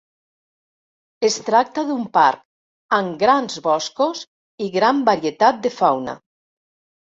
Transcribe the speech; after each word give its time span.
Es 1.27 1.35
tracta 1.49 1.83
d'un 1.89 2.07
parc 2.19 2.97
amb 2.99 3.13
grans 3.25 3.61
boscos 3.69 4.25
i 4.69 4.73
gran 4.81 5.07
varietat 5.13 5.63
de 5.69 5.77
fauna. 5.79 6.19